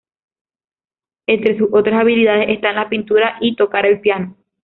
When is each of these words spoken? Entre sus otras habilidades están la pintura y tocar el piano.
Entre 1.27 1.59
sus 1.59 1.69
otras 1.71 2.01
habilidades 2.01 2.49
están 2.49 2.73
la 2.73 2.89
pintura 2.89 3.37
y 3.39 3.55
tocar 3.55 3.85
el 3.85 4.01
piano. 4.01 4.35